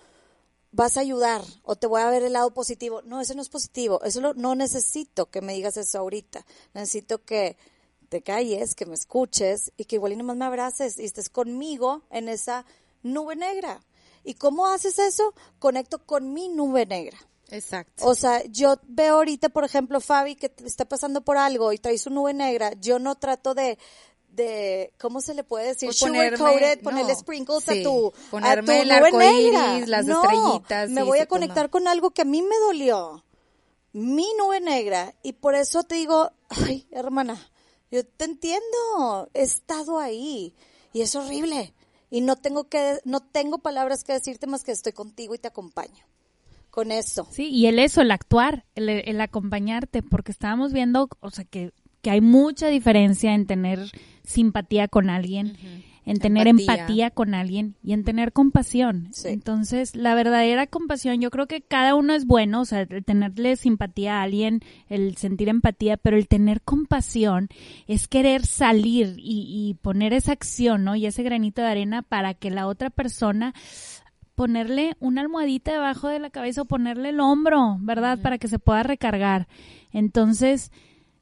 vas 0.75 0.97
a 0.97 1.00
ayudar 1.00 1.43
o 1.62 1.76
te 1.76 1.87
voy 1.87 2.03
a 2.03 2.11
ver 2.11 2.23
el 2.25 2.32
lado 2.32 2.53
positivo. 2.53 3.00
No, 3.03 3.21
eso 3.21 3.35
no 3.35 3.43
es 3.43 3.49
positivo. 3.49 4.03
Eso 4.03 4.35
no 4.35 4.55
necesito 4.55 5.31
que 5.31 5.41
me 5.41 5.55
digas 5.55 5.76
eso 5.76 5.99
ahorita. 5.99 6.44
Necesito 6.75 7.25
que 7.25 7.56
te 8.09 8.23
calles, 8.23 8.75
que 8.75 8.87
me 8.87 8.94
escuches 8.94 9.73
y 9.76 9.85
que 9.85 9.97
igual 9.97 10.12
y 10.12 10.17
nomás 10.17 10.37
me 10.37 10.44
abraces 10.44 10.99
y 10.99 11.05
estés 11.05 11.29
conmigo 11.29 12.03
en 12.11 12.29
esa 12.29 12.65
nube 13.03 13.37
negra. 13.37 13.81
¿Y 14.25 14.35
cómo 14.35 14.67
haces 14.67 14.99
eso? 14.99 15.35
Conecto 15.59 16.05
con 16.05 16.32
mi 16.32 16.49
nube 16.49 16.87
negra. 16.87 17.19
Exacto. 17.50 18.06
O 18.06 18.15
sea, 18.15 18.43
yo 18.44 18.76
veo 18.88 19.17
ahorita, 19.17 19.50
por 19.50 19.65
ejemplo, 19.65 20.00
Fabi, 20.00 20.35
que 20.35 20.53
está 20.65 20.87
pasando 20.87 21.21
por 21.21 21.37
algo 21.37 21.73
y 21.73 21.79
trae 21.79 21.99
su 21.99 22.11
nube 22.11 22.35
negra. 22.35 22.73
Yo 22.81 22.99
no 22.99 23.14
trato 23.16 23.54
de, 23.54 23.78
de 24.35 24.93
¿cómo 24.99 25.21
se 25.21 25.35
le 25.35 25.45
puede 25.45 25.69
decir? 25.69 25.93
Sugar 25.93 26.37
coated, 26.37 26.83
ponerle 26.83 27.14
sprinkles 27.14 27.69
a 27.69 27.83
tu 27.83 28.12
ponerme 28.31 28.81
a 28.81 29.11
tu 29.11 29.21
el 29.21 29.91
las 29.91 30.07
estrellitas. 30.07 30.91
Me 30.91 31.03
voy 31.03 31.19
a 31.19 31.26
conectar 31.26 31.71
con 31.71 31.88
algo 31.88 32.11
que 32.11 32.23
a 32.23 32.25
mí 32.25 32.43
me 32.43 32.57
dolió. 32.67 33.25
Mi 33.93 34.26
nube 34.38 34.61
negra 34.61 35.14
y 35.23 35.35
por 35.35 35.55
eso 35.55 35.85
te 35.85 35.95
digo, 35.95 36.33
ay, 36.49 36.87
hermana, 36.91 37.38
yo 37.91 38.05
te 38.05 38.25
entiendo, 38.25 39.31
he 39.35 39.43
estado 39.43 40.00
ahí 40.00 40.55
y 40.93 41.03
es 41.03 41.14
horrible 41.14 41.73
y 42.11 42.21
no 42.21 42.37
tengo 42.37 42.64
que 42.64 42.99
no 43.05 43.21
tengo 43.21 43.59
palabras 43.59 44.03
que 44.03 44.12
decirte 44.12 44.49
más 44.49 44.64
que 44.64 44.73
estoy 44.73 44.93
contigo 44.93 45.35
y 45.35 45.38
te 45.38 45.49
acompaño 45.49 46.05
con 46.71 46.91
eso. 46.91 47.29
Sí, 47.31 47.50
y 47.50 47.67
el 47.67 47.79
eso, 47.79 48.00
el 48.00 48.11
actuar, 48.11 48.64
el, 48.75 48.88
el 48.88 49.21
acompañarte, 49.21 50.03
porque 50.03 50.33
estábamos 50.33 50.73
viendo, 50.73 51.09
o 51.21 51.31
sea, 51.31 51.45
que 51.45 51.73
que 52.05 52.11
hay 52.11 52.21
mucha 52.21 52.69
diferencia 52.69 53.35
en 53.35 53.47
tener 53.47 53.91
simpatía 54.25 54.88
con 54.88 55.11
alguien, 55.11 55.57
en 56.07 56.19
tener 56.19 56.49
empatía. 56.49 57.11
con 57.11 57.35
alguien 57.35 57.76
y 57.83 57.93
en 57.93 58.04
tener 58.04 58.33
compasión. 58.33 59.11
Entonces, 59.25 59.95
la 59.95 60.14
verdadera 60.14 60.66
compasión, 60.66 61.21
yo 61.21 61.31
creo 61.31 61.47
que 61.47 61.62
cada 61.62 61.95
uno 61.95 62.14
es 62.14 62.26
bueno, 62.26 62.62
o 62.62 62.64
sea, 62.64 62.83
el 62.83 63.04
tenerle 63.04 63.57
simpatía 63.57 64.19
a 64.19 64.23
alguien, 64.23 64.61
el 64.88 65.16
sentir 65.16 65.49
empatía, 65.49 65.97
pero 65.97 66.16
el 66.16 66.28
tener 66.28 66.62
compasión 66.62 67.49
es 67.87 68.09
querer 68.09 68.45
salir 68.47 69.16
y, 69.19 69.47
y 69.49 69.75
poner 69.75 70.12
esa 70.12 70.33
acción, 70.33 70.85
¿no? 70.85 70.97
Y 70.97 71.07
ese 71.07 71.23
granito 71.23 71.62
de 71.62 71.69
arena 71.69 72.02
para 72.02 72.35
que 72.35 72.50
la 72.50 72.66
otra 72.66 72.90
persona 72.90 73.54
ponerle 74.35 74.97
una 74.99 75.21
almohadita 75.21 75.73
debajo 75.73 76.09
de 76.09 76.19
la 76.19 76.31
cabeza 76.31 76.62
o 76.62 76.66
ponerle 76.66 77.11
el 77.11 77.21
hombro, 77.21 77.76
¿verdad? 77.81 78.19
Para 78.21 78.38
que 78.38 78.49
se 78.49 78.59
pueda 78.59 78.83
recargar. 78.83 79.47
Entonces, 79.93 80.73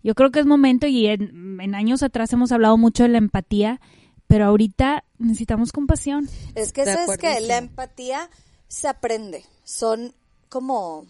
yo 0.03 0.15
creo 0.15 0.31
que 0.31 0.41
es 0.41 0.47
momento 0.47 0.87
y 0.87 1.07
en, 1.07 1.75
años 1.75 2.03
atrás 2.03 2.33
hemos 2.33 2.53
hablado 2.53 2.77
mucho 2.77 3.05
de 3.05 3.11
la 3.11 3.19
empatía, 3.19 3.81
pero 4.27 4.47
ahorita 4.47 5.05
necesitamos 5.19 5.73
compasión. 5.73 6.29
Es 6.55 6.73
que 6.73 6.83
es 6.83 7.17
que 7.19 7.41
la 7.41 7.59
empatía 7.59 8.29
se 8.69 8.89
aprende, 8.89 9.45
son 9.65 10.15
como 10.49 11.07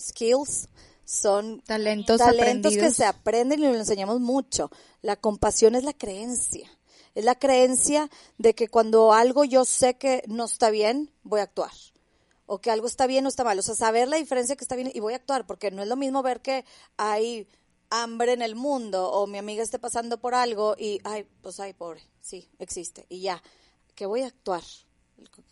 skills, 0.00 0.68
son 1.04 1.60
talentos, 1.62 2.18
talentos 2.18 2.74
que 2.74 2.90
se 2.90 3.04
aprenden 3.04 3.60
y 3.60 3.62
lo 3.62 3.74
enseñamos 3.74 4.20
mucho. 4.20 4.70
La 5.00 5.16
compasión 5.16 5.74
es 5.74 5.84
la 5.84 5.94
creencia 5.94 6.68
Es 7.14 7.24
la 7.24 7.34
creencia 7.38 8.10
de 8.36 8.54
que 8.54 8.68
cuando 8.68 9.12
algo 9.12 9.44
yo 9.44 9.64
sé 9.64 9.94
que 9.94 10.22
no 10.26 10.44
está 10.44 10.70
bien, 10.70 11.10
voy 11.22 11.40
a 11.40 11.44
actuar. 11.44 11.70
O 12.44 12.58
que 12.58 12.70
algo 12.70 12.86
está 12.86 13.06
bien 13.06 13.24
o 13.24 13.28
está 13.28 13.44
mal. 13.44 13.58
O 13.58 13.62
sea, 13.62 13.74
saber 13.74 14.08
la 14.08 14.16
diferencia 14.16 14.56
que 14.56 14.64
está 14.64 14.76
bien 14.76 14.90
y 14.92 15.00
voy 15.00 15.14
a 15.14 15.16
actuar, 15.16 15.46
porque 15.46 15.70
no 15.70 15.82
es 15.82 15.88
lo 15.88 15.96
mismo 15.96 16.22
ver 16.22 16.40
que 16.40 16.64
hay 16.96 17.46
hambre 17.90 18.32
en 18.32 18.42
el 18.42 18.54
mundo 18.54 19.10
o 19.10 19.26
mi 19.26 19.38
amiga 19.38 19.62
esté 19.62 19.78
pasando 19.78 20.20
por 20.20 20.34
algo 20.34 20.74
y, 20.78 21.00
ay, 21.04 21.26
pues 21.42 21.60
ay, 21.60 21.72
pobre, 21.72 22.02
sí, 22.20 22.48
existe. 22.58 23.06
Y 23.08 23.20
ya, 23.20 23.42
que 23.94 24.06
voy 24.06 24.22
a 24.22 24.28
actuar. 24.28 24.62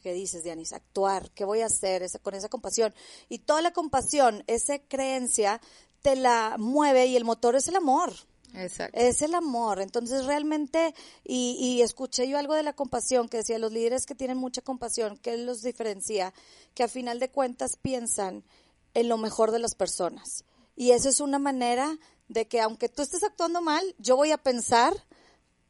¿Qué 0.02 0.12
dices, 0.12 0.44
Dianis? 0.44 0.72
Actuar, 0.72 1.30
¿qué 1.32 1.44
voy 1.44 1.60
a 1.60 1.66
hacer 1.66 2.02
esa, 2.02 2.20
con 2.20 2.34
esa 2.34 2.48
compasión? 2.48 2.94
Y 3.28 3.38
toda 3.38 3.62
la 3.62 3.72
compasión, 3.72 4.44
esa 4.46 4.78
creencia, 4.78 5.60
te 6.02 6.14
la 6.14 6.56
mueve 6.58 7.06
y 7.06 7.16
el 7.16 7.24
motor 7.24 7.56
es 7.56 7.66
el 7.66 7.76
amor. 7.76 8.12
Exacto. 8.54 8.96
Es 8.98 9.22
el 9.22 9.34
amor. 9.34 9.80
Entonces 9.80 10.24
realmente, 10.24 10.94
y, 11.24 11.56
y 11.58 11.82
escuché 11.82 12.28
yo 12.28 12.38
algo 12.38 12.54
de 12.54 12.62
la 12.62 12.74
compasión 12.74 13.28
que 13.28 13.38
decía, 13.38 13.58
los 13.58 13.72
líderes 13.72 14.06
que 14.06 14.14
tienen 14.14 14.36
mucha 14.36 14.62
compasión, 14.62 15.18
que 15.18 15.36
los 15.36 15.62
diferencia, 15.62 16.32
que 16.74 16.84
a 16.84 16.88
final 16.88 17.18
de 17.18 17.30
cuentas 17.30 17.76
piensan 17.82 18.44
en 18.94 19.08
lo 19.08 19.18
mejor 19.18 19.50
de 19.50 19.58
las 19.58 19.74
personas. 19.74 20.44
Y 20.76 20.92
eso 20.92 21.08
es 21.08 21.20
una 21.20 21.38
manera 21.38 21.98
de 22.28 22.46
que 22.48 22.60
aunque 22.60 22.88
tú 22.88 23.02
estés 23.02 23.22
actuando 23.22 23.60
mal, 23.60 23.94
yo 23.98 24.16
voy 24.16 24.32
a 24.32 24.38
pensar 24.38 24.92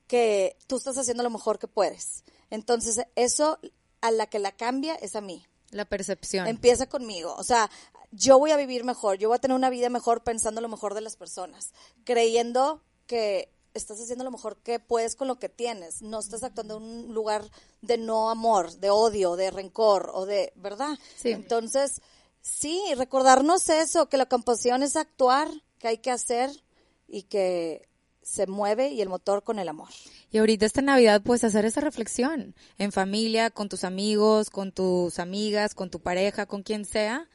que 0.07 0.57
tú 0.67 0.77
estás 0.77 0.99
haciendo 0.99 1.23
lo 1.23 1.31
mejor 1.31 1.59
que 1.59 1.69
puedes. 1.69 2.25
Entonces 2.51 3.07
eso 3.15 3.59
a 4.01 4.11
la 4.11 4.27
que 4.27 4.39
la 4.39 4.53
cambia 4.53 4.95
es 4.95 5.17
a 5.17 5.21
mí. 5.21 5.45
La 5.71 5.85
percepción. 5.85 6.47
Empieza 6.47 6.89
conmigo. 6.89 7.35
O 7.37 7.43
sea, 7.43 7.71
yo 8.13 8.39
voy 8.39 8.53
a 8.53 8.57
vivir 8.57 8.85
mejor, 8.85 9.19
yo 9.19 9.29
voy 9.29 9.37
a 9.37 9.41
tener 9.41 9.57
una 9.57 9.71
vida 9.71 9.91
mejor 9.91 10.23
pensando 10.23 10.61
lo 10.61 10.69
mejor 10.69 10.95
de 10.95 11.01
las 11.01 11.17
personas, 11.17 11.73
creyendo 12.05 12.83
que 13.07 13.53
estás 13.75 14.01
haciendo 14.01 14.25
lo 14.25 14.31
mejor 14.31 14.57
que 14.59 14.79
puedes 14.79 15.17
con 15.17 15.29
lo 15.29 15.39
que 15.39 15.49
tienes, 15.49 16.03
no 16.03 16.19
estás 16.19 16.43
actuando 16.43 16.79
en 16.79 16.83
un 16.83 17.15
lugar 17.15 17.51
de 17.83 17.99
no 17.99 18.31
amor, 18.31 18.73
de 18.79 18.91
odio, 18.91 19.37
de 19.37 19.51
rencor 19.51 20.11
o 20.15 20.25
de, 20.25 20.53
¿verdad? 20.57 20.99
Sí. 21.17 21.33
Entonces, 21.33 22.01
sí, 22.41 22.83
recordarnos 22.97 23.69
eso, 23.69 24.09
que 24.09 24.17
la 24.17 24.27
compasión 24.27 24.83
es 24.83 24.97
actuar, 24.97 25.51
que 25.87 25.91
hay 25.91 25.99
que 25.99 26.11
hacer 26.11 26.51
y 27.07 27.23
que 27.23 27.89
se 28.21 28.49
mueve 28.49 28.89
y 28.89 29.01
el 29.03 29.09
motor 29.09 29.45
con 29.45 29.61
el 29.61 29.69
amor. 29.69 29.89
Y 30.33 30.39
ahorita 30.39 30.67
esta 30.67 30.83
Navidad 30.83 31.23
puedes 31.23 31.45
hacer 31.45 31.65
esa 31.65 31.81
reflexión 31.81 32.57
en 32.77 32.91
familia, 32.91 33.51
con 33.51 33.69
tus 33.69 33.85
amigos, 33.85 34.51
con 34.51 34.73
tus 34.73 35.21
amigas, 35.21 35.75
con 35.77 35.89
tu 35.91 36.01
pareja, 36.01 36.47
con 36.47 36.65
quien 36.65 36.85
sea. 36.85 37.29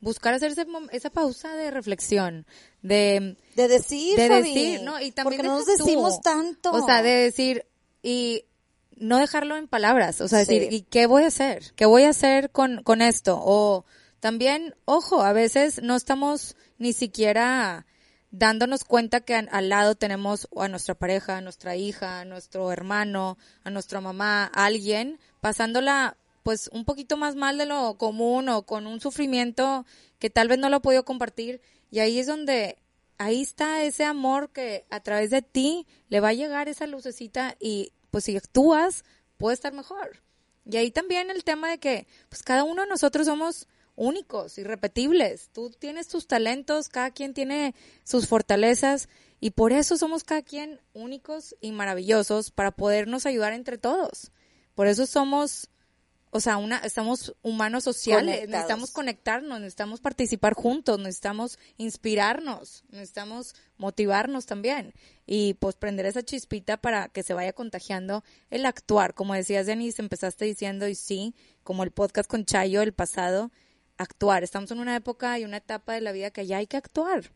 Buscar 0.00 0.34
hacer 0.34 0.52
ese 0.52 0.66
esa 0.92 1.10
pausa 1.10 1.56
de 1.56 1.72
reflexión, 1.72 2.46
de, 2.82 3.36
De 3.56 3.66
decir, 3.66 4.16
de 4.16 4.28
Fabi, 4.28 4.54
decir, 4.54 4.82
¿no? 4.82 5.00
Y 5.00 5.10
también 5.10 5.40
porque 5.40 5.48
no 5.48 5.56
nos 5.56 5.64
tú. 5.64 5.72
decimos 5.84 6.20
tanto. 6.20 6.70
O 6.70 6.86
sea, 6.86 7.02
de 7.02 7.10
decir, 7.10 7.66
y 8.04 8.44
no 8.94 9.18
dejarlo 9.18 9.56
en 9.56 9.66
palabras, 9.66 10.20
o 10.20 10.28
sea, 10.28 10.44
Sí. 10.44 10.54
decir, 10.60 10.72
¿y 10.72 10.82
qué 10.82 11.06
voy 11.06 11.24
a 11.24 11.28
hacer? 11.28 11.72
¿Qué 11.74 11.86
voy 11.86 12.04
a 12.04 12.10
hacer 12.10 12.50
con, 12.52 12.84
con 12.84 13.02
esto? 13.02 13.40
O 13.42 13.84
también, 14.20 14.76
ojo, 14.84 15.22
a 15.22 15.32
veces 15.32 15.82
no 15.82 15.96
estamos 15.96 16.54
ni 16.78 16.92
siquiera 16.92 17.86
dándonos 18.38 18.84
cuenta 18.84 19.20
que 19.20 19.34
al 19.34 19.68
lado 19.68 19.94
tenemos 19.94 20.48
a 20.56 20.68
nuestra 20.68 20.94
pareja, 20.94 21.38
a 21.38 21.40
nuestra 21.40 21.76
hija, 21.76 22.20
a 22.20 22.24
nuestro 22.24 22.70
hermano, 22.70 23.38
a 23.64 23.70
nuestra 23.70 24.00
mamá, 24.00 24.50
a 24.54 24.66
alguien 24.66 25.18
pasándola 25.40 26.16
pues 26.42 26.68
un 26.72 26.84
poquito 26.84 27.16
más 27.16 27.34
mal 27.34 27.58
de 27.58 27.66
lo 27.66 27.96
común 27.96 28.48
o 28.48 28.62
con 28.62 28.86
un 28.86 29.00
sufrimiento 29.00 29.86
que 30.18 30.30
tal 30.30 30.48
vez 30.48 30.58
no 30.58 30.68
lo 30.68 30.76
ha 30.76 30.82
podido 30.82 31.04
compartir 31.04 31.60
y 31.90 32.00
ahí 32.00 32.18
es 32.18 32.26
donde 32.26 32.76
ahí 33.18 33.42
está 33.42 33.82
ese 33.82 34.04
amor 34.04 34.50
que 34.50 34.84
a 34.90 35.00
través 35.00 35.30
de 35.30 35.42
ti 35.42 35.86
le 36.08 36.20
va 36.20 36.28
a 36.28 36.34
llegar 36.34 36.68
esa 36.68 36.86
lucecita 36.86 37.56
y 37.58 37.92
pues 38.10 38.24
si 38.24 38.36
actúas 38.36 39.04
puede 39.38 39.54
estar 39.54 39.72
mejor. 39.72 40.22
Y 40.64 40.76
ahí 40.76 40.90
también 40.90 41.30
el 41.30 41.42
tema 41.42 41.70
de 41.70 41.78
que 41.78 42.06
pues 42.28 42.42
cada 42.42 42.64
uno 42.64 42.82
de 42.82 42.88
nosotros 42.88 43.26
somos 43.26 43.66
únicos, 43.96 44.58
irrepetibles. 44.58 45.50
Tú 45.52 45.70
tienes 45.70 46.06
tus 46.06 46.26
talentos, 46.28 46.88
cada 46.88 47.10
quien 47.10 47.34
tiene 47.34 47.74
sus 48.04 48.28
fortalezas 48.28 49.08
y 49.40 49.50
por 49.50 49.72
eso 49.72 49.96
somos 49.96 50.24
cada 50.24 50.42
quien 50.42 50.80
únicos 50.94 51.56
y 51.60 51.72
maravillosos 51.72 52.50
para 52.50 52.70
podernos 52.70 53.26
ayudar 53.26 53.52
entre 53.52 53.78
todos. 53.78 54.30
Por 54.74 54.86
eso 54.86 55.06
somos, 55.06 55.70
o 56.30 56.40
sea, 56.40 56.58
una, 56.58 56.78
estamos 56.78 57.34
humanos 57.42 57.84
sociales, 57.84 58.36
Conectados. 58.36 58.50
necesitamos 58.50 58.90
conectarnos, 58.92 59.60
necesitamos 59.60 60.00
participar 60.00 60.54
juntos, 60.54 60.98
necesitamos 60.98 61.58
inspirarnos, 61.76 62.84
necesitamos 62.90 63.54
motivarnos 63.78 64.46
también 64.46 64.94
y 65.26 65.54
pues 65.54 65.76
prender 65.76 66.06
esa 66.06 66.22
chispita 66.22 66.76
para 66.76 67.08
que 67.08 67.22
se 67.22 67.34
vaya 67.34 67.52
contagiando 67.52 68.24
el 68.50 68.66
actuar. 68.66 69.14
Como 69.14 69.34
decías, 69.34 69.66
Denise, 69.66 70.00
empezaste 70.00 70.44
diciendo 70.44 70.88
y 70.88 70.94
sí, 70.94 71.34
como 71.62 71.82
el 71.82 71.90
podcast 71.90 72.28
con 72.28 72.44
Chayo, 72.44 72.82
el 72.82 72.92
pasado, 72.92 73.50
actuar. 73.98 74.42
Estamos 74.44 74.70
en 74.70 74.78
una 74.80 74.96
época 74.96 75.38
y 75.38 75.44
una 75.44 75.58
etapa 75.58 75.92
de 75.94 76.00
la 76.00 76.12
vida 76.12 76.30
que 76.30 76.46
ya 76.46 76.58
hay 76.58 76.66
que 76.66 76.76
actuar. 76.76 77.30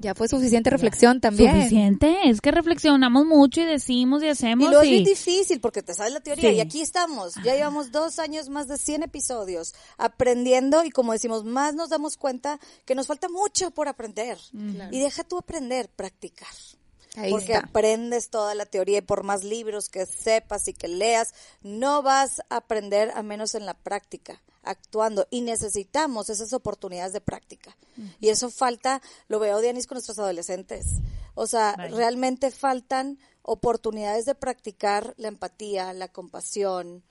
Ya 0.00 0.14
fue 0.14 0.28
suficiente 0.28 0.70
reflexión 0.70 1.20
también. 1.20 1.56
Suficiente, 1.56 2.28
es 2.28 2.40
que 2.40 2.52
reflexionamos 2.52 3.26
mucho 3.26 3.62
y 3.62 3.64
decimos 3.64 4.22
y 4.22 4.26
Y 4.26 4.28
hacemos 4.28 4.68
luego 4.68 4.82
es 4.82 4.88
y- 4.88 4.92
bien 4.92 5.04
difícil 5.04 5.60
porque 5.60 5.82
te 5.82 5.92
sabes 5.92 6.12
la 6.12 6.20
teoría 6.20 6.50
Sí. 6.50 6.56
y 6.56 6.60
aquí 6.60 6.80
estamos. 6.82 7.34
Ya 7.42 7.56
llevamos 7.56 7.90
dos 7.90 8.20
años, 8.20 8.48
más 8.48 8.68
de 8.68 8.78
100 8.78 9.02
episodios 9.02 9.74
aprendiendo 9.96 10.84
y 10.84 10.90
como 10.90 11.12
decimos, 11.12 11.44
más 11.44 11.74
nos 11.74 11.88
damos 11.88 12.16
cuenta 12.16 12.60
que 12.84 12.94
nos 12.94 13.08
falta 13.08 13.28
mucho 13.28 13.72
por 13.72 13.88
aprender. 13.88 14.38
Y 14.92 15.00
deja 15.00 15.24
tú 15.24 15.36
aprender, 15.38 15.88
practicar. 15.88 16.46
Ahí 17.16 17.32
porque 17.32 17.54
está. 17.54 17.66
aprendes 17.66 18.30
toda 18.30 18.54
la 18.54 18.66
teoría 18.66 18.98
y 18.98 19.02
por 19.02 19.24
más 19.24 19.42
libros 19.42 19.88
que 19.88 20.06
sepas 20.06 20.68
y 20.68 20.74
que 20.74 20.86
leas, 20.86 21.34
no 21.62 22.02
vas 22.02 22.40
a 22.50 22.58
aprender 22.58 23.10
a 23.16 23.24
menos 23.24 23.56
en 23.56 23.66
la 23.66 23.74
práctica, 23.74 24.40
actuando. 24.68 25.26
Y 25.30 25.40
necesitamos 25.40 26.30
esas 26.30 26.52
oportunidades 26.52 27.12
de 27.12 27.20
práctica. 27.20 27.76
Y 28.20 28.28
eso 28.28 28.50
falta, 28.50 29.02
lo 29.28 29.38
veo, 29.38 29.60
Dianis, 29.60 29.86
con 29.86 29.96
nuestros 29.96 30.18
adolescentes. 30.18 30.86
O 31.34 31.46
sea, 31.46 31.74
realmente 31.76 32.50
faltan 32.50 33.18
oportunidades 33.42 34.26
de 34.26 34.34
practicar 34.34 35.14
la 35.16 35.28
empatía, 35.28 35.92
la 35.92 36.08
compasión. 36.08 37.02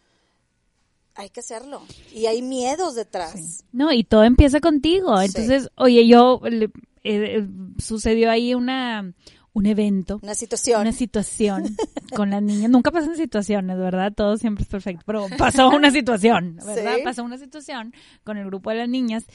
Hay 1.15 1.29
que 1.29 1.39
hacerlo. 1.39 1.81
Y 2.13 2.27
hay 2.27 2.41
miedos 2.41 2.93
detrás. 2.93 3.63
No, 3.71 3.91
y 3.91 4.03
todo 4.03 4.23
empieza 4.23 4.59
contigo. 4.59 5.17
Sí. 5.19 5.25
Entonces, 5.25 5.69
oye, 5.75 6.07
yo 6.07 6.41
eh, 6.45 6.69
eh, 7.03 7.47
sucedió 7.79 8.29
ahí 8.29 8.53
una 8.53 9.13
un 9.57 9.65
evento, 9.65 10.19
Una 10.21 10.35
situación. 10.35 10.81
una 10.81 10.91
situación 10.91 11.75
con 12.15 12.29
las 12.29 12.43
niñas. 12.43 12.69
Nunca 12.69 12.91
pasan 12.91 13.15
situaciones, 13.15 13.75
¿verdad? 13.77 14.13
Todo 14.13 14.37
siempre 14.37 14.61
es 14.61 14.69
perfecto, 14.69 15.01
pero 15.05 15.25
pasó 15.35 15.69
una 15.69 15.89
situación, 15.89 16.57
¿verdad? 16.65 16.97
Sí. 16.97 17.01
Pasó 17.03 17.23
una 17.23 17.39
situación 17.39 17.91
con 18.23 18.37
el 18.37 18.45
grupo 18.45 18.69
de 18.69 18.75
las 18.77 18.89
niñas 18.89 19.25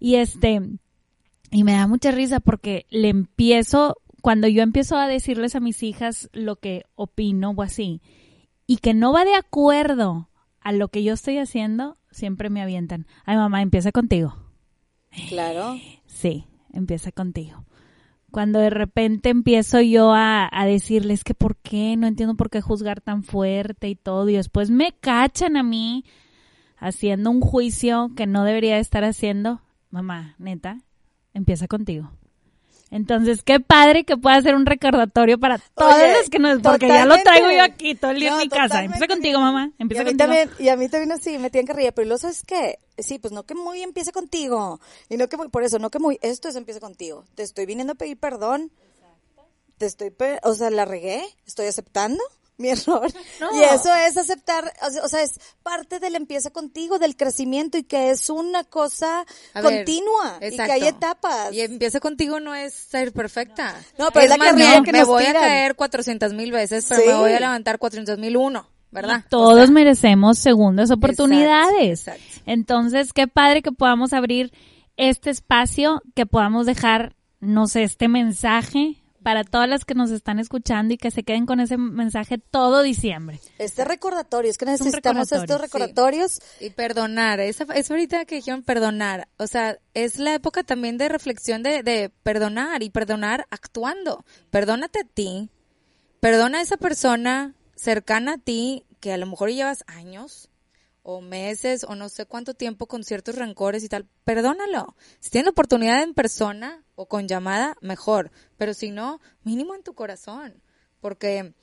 y 0.00 0.16
este 0.16 0.60
y 1.52 1.64
me 1.64 1.72
da 1.72 1.86
mucha 1.86 2.10
risa 2.10 2.40
porque 2.40 2.86
le 2.90 3.10
empiezo 3.10 3.96
cuando 4.22 4.48
yo 4.48 4.62
empiezo 4.62 4.96
a 4.96 5.06
decirles 5.06 5.54
a 5.54 5.60
mis 5.60 5.84
hijas 5.84 6.28
lo 6.32 6.56
que 6.56 6.84
opino 6.96 7.50
o 7.50 7.62
así 7.62 8.02
y 8.66 8.78
que 8.78 8.92
no 8.92 9.12
va 9.12 9.24
de 9.24 9.36
acuerdo 9.36 10.28
a 10.60 10.72
lo 10.72 10.88
que 10.88 11.04
yo 11.04 11.14
estoy 11.14 11.38
haciendo, 11.38 11.96
siempre 12.10 12.50
me 12.50 12.60
avientan. 12.60 13.06
Ay, 13.24 13.36
mamá, 13.36 13.62
empieza 13.62 13.92
contigo. 13.92 14.36
Claro. 15.28 15.76
Sí, 16.06 16.44
empieza 16.72 17.12
contigo. 17.12 17.64
Cuando 18.30 18.58
de 18.58 18.70
repente 18.70 19.28
empiezo 19.30 19.80
yo 19.80 20.12
a, 20.12 20.48
a 20.50 20.66
decirles 20.66 21.24
que 21.24 21.34
por 21.34 21.56
qué, 21.56 21.96
no 21.96 22.06
entiendo 22.06 22.34
por 22.34 22.50
qué 22.50 22.60
juzgar 22.60 23.00
tan 23.00 23.22
fuerte 23.22 23.88
y 23.88 23.96
todo, 23.96 24.28
y 24.28 24.34
después 24.34 24.70
me 24.70 24.92
cachan 25.00 25.56
a 25.56 25.62
mí 25.62 26.04
haciendo 26.76 27.30
un 27.30 27.40
juicio 27.40 28.12
que 28.16 28.26
no 28.26 28.44
debería 28.44 28.78
estar 28.78 29.04
haciendo. 29.04 29.60
Mamá, 29.90 30.34
neta, 30.38 30.78
empieza 31.34 31.68
contigo. 31.68 32.10
Entonces, 32.90 33.42
qué 33.44 33.60
padre 33.60 34.02
que 34.04 34.16
pueda 34.16 34.42
ser 34.42 34.56
un 34.56 34.66
recordatorio 34.66 35.38
para 35.38 35.58
todos 35.58 35.94
Oye, 35.94 36.12
los 36.12 36.28
que 36.28 36.38
nos... 36.40 36.60
Porque 36.60 36.88
ya 36.88 37.04
lo 37.06 37.16
traigo 37.22 37.50
yo 37.50 37.62
aquí 37.62 37.94
todo 37.94 38.10
el 38.10 38.18
día 38.20 38.30
No, 38.30 38.36
en 38.40 38.42
mi 38.42 38.48
casa. 38.48 38.82
Empieza 38.82 39.06
contigo, 39.06 39.38
mamá. 39.40 39.70
Y 39.78 39.82
Empieza 39.82 40.02
a, 40.02 40.04
mí 40.04 40.10
contigo. 40.10 40.26
también, 40.28 40.50
y 40.58 40.68
a 40.70 40.76
mí 40.76 40.88
también 40.88 41.12
así, 41.12 41.38
me 41.38 41.50
tienen 41.50 41.68
que 41.68 41.72
reír, 41.72 41.92
pero 41.94 42.06
luego 42.08 42.18
sabes 42.18 42.42
qué, 42.44 42.78
sí, 42.98 43.18
pues 43.20 43.32
no 43.32 43.44
que 43.44 43.54
muy 43.54 43.82
empiece 43.82 44.10
contigo, 44.10 44.80
y 45.08 45.16
no 45.16 45.28
que 45.28 45.36
muy, 45.36 45.48
por 45.48 45.62
eso, 45.62 45.78
no 45.78 45.90
que 45.90 46.00
muy, 46.00 46.18
esto 46.20 46.48
es 46.48 46.56
empieza 46.56 46.80
contigo, 46.80 47.24
te 47.36 47.44
estoy 47.44 47.64
viniendo 47.66 47.92
a 47.92 47.96
pedir 47.96 48.16
perdón, 48.18 48.72
te 49.78 49.86
estoy, 49.86 50.10
pe- 50.10 50.40
o 50.42 50.52
sea, 50.54 50.70
la 50.70 50.84
regué, 50.84 51.22
estoy 51.46 51.66
aceptando 51.66 52.22
mi 52.60 52.68
error, 52.70 53.10
No. 53.40 53.48
y 53.58 53.64
eso 53.64 53.92
es 53.94 54.16
aceptar, 54.16 54.72
o 55.02 55.08
sea, 55.08 55.22
es 55.22 55.40
parte 55.62 55.98
del 55.98 56.14
empieza 56.14 56.50
contigo, 56.50 56.98
del 56.98 57.16
crecimiento, 57.16 57.78
y 57.78 57.82
que 57.84 58.10
es 58.10 58.30
una 58.30 58.62
cosa 58.64 59.24
A 59.54 59.60
ver, 59.60 59.78
continua, 59.84 60.38
y 60.40 60.54
que 60.56 60.62
hay 60.62 60.86
etapas. 60.86 61.52
Y 61.52 61.62
empieza 61.62 61.98
contigo 62.00 62.38
no 62.40 62.54
es 62.54 62.72
ser 62.74 63.12
perfecta. 63.12 63.74
No, 63.98 64.10
pero 64.12 64.24
es 64.24 64.30
la 64.30 64.36
más, 64.36 64.48
carrilla 64.50 64.78
no, 64.78 64.82
que 64.84 64.92
me 64.92 65.04
voy 65.04 65.24
tiran. 65.24 65.42
a 65.42 65.46
caer 65.46 65.74
400 65.74 66.32
mil 66.34 66.52
veces, 66.52 66.86
pero 66.88 67.00
Sí. 67.02 67.08
me 67.08 67.14
voy 67.14 67.32
a 67.32 67.40
levantar 67.40 67.78
400 67.78 68.18
mil 68.18 68.36
uno, 68.36 68.68
¿verdad? 68.90 69.24
Todos 69.28 69.54
O 69.54 69.56
sea, 69.64 69.66
merecemos 69.72 70.38
segundas 70.38 70.90
oportunidades. 70.90 72.00
Exacto, 72.00 72.20
exacto. 72.22 72.42
Entonces, 72.46 73.12
qué 73.12 73.26
padre 73.26 73.62
que 73.62 73.72
podamos 73.72 74.12
abrir 74.12 74.52
este 74.96 75.30
espacio, 75.30 76.02
que 76.14 76.26
podamos 76.26 76.66
dejar, 76.66 77.14
no 77.40 77.66
sé, 77.66 77.84
este 77.84 78.06
mensaje 78.08 78.99
para 79.22 79.44
todas 79.44 79.68
las 79.68 79.84
que 79.84 79.94
nos 79.94 80.10
están 80.10 80.38
escuchando 80.38 80.94
y 80.94 80.98
que 80.98 81.10
se 81.10 81.22
queden 81.22 81.46
con 81.46 81.60
ese 81.60 81.76
mensaje 81.76 82.38
todo 82.38 82.82
diciembre. 82.82 83.40
Este 83.58 83.84
recordatorio, 83.84 84.50
es 84.50 84.58
que 84.58 84.64
necesitamos 84.64 85.30
recordatorio, 85.30 85.42
estos 85.42 85.56
sí. 85.56 85.62
recordatorios. 85.62 86.40
Y 86.60 86.70
perdonar, 86.70 87.40
es 87.40 87.60
ahorita 87.90 88.24
que 88.24 88.36
dijeron 88.36 88.62
perdonar. 88.62 89.28
O 89.38 89.46
sea, 89.46 89.78
es 89.94 90.18
la 90.18 90.34
época 90.34 90.62
también 90.62 90.98
de 90.98 91.08
reflexión 91.08 91.62
de, 91.62 91.82
de 91.82 92.10
perdonar 92.22 92.82
y 92.82 92.90
perdonar 92.90 93.46
actuando. 93.50 94.24
Perdónate 94.50 95.00
a 95.00 95.04
ti, 95.04 95.50
perdona 96.20 96.58
a 96.58 96.62
esa 96.62 96.76
persona 96.76 97.54
cercana 97.74 98.34
a 98.34 98.38
ti 98.38 98.84
que 99.00 99.12
a 99.12 99.16
lo 99.16 99.26
mejor 99.26 99.50
llevas 99.50 99.84
años 99.86 100.49
o 101.16 101.20
meses 101.20 101.84
o 101.84 101.94
no 101.94 102.08
sé 102.08 102.26
cuánto 102.26 102.54
tiempo 102.54 102.86
con 102.86 103.04
ciertos 103.04 103.34
rencores 103.36 103.84
y 103.84 103.88
tal. 103.88 104.06
Perdónalo. 104.24 104.94
Si 105.20 105.30
tienes 105.30 105.50
oportunidad 105.50 106.02
en 106.02 106.14
persona 106.14 106.84
o 106.94 107.06
con 107.06 107.26
llamada, 107.28 107.76
mejor. 107.80 108.30
Pero 108.56 108.74
si 108.74 108.90
no, 108.90 109.20
mínimo 109.42 109.74
en 109.74 109.82
tu 109.82 109.94
corazón. 109.94 110.62
Porque, 111.00 111.54